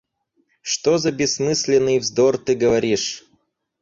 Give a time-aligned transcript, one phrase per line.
[0.63, 3.23] Что за бессмысленный вздор ты говоришь!